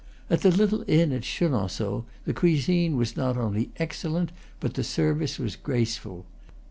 At 0.31 0.41
the 0.41 0.49
little 0.49 0.83
inn 0.87 1.11
at 1.11 1.21
Chenon 1.21 1.69
ceaux 1.69 2.05
the 2.25 2.33
cuisine 2.33 2.97
was 2.97 3.15
not 3.15 3.37
only 3.37 3.69
excellent, 3.77 4.31
but 4.59 4.73
the 4.73 4.83
ser 4.83 5.13
vice 5.13 5.37
was 5.37 5.55
graceful. 5.55 6.25